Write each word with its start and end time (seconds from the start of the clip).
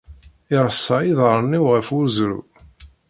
Ireṣṣa 0.55 0.97
iḍarren-iw 1.11 1.65
ɣef 1.73 1.87
uẓru. 1.95 2.39